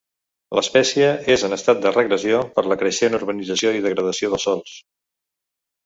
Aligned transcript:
L'espècie 0.59 1.09
és 1.33 1.43
en 1.49 1.53
estat 1.59 1.83
de 1.85 1.93
regressió 1.99 2.41
per 2.57 2.65
la 2.73 2.79
creixent 2.85 3.21
urbanització 3.21 3.77
i 3.81 3.87
degradació 3.87 4.35
dels 4.37 4.51
sòls. 4.51 4.77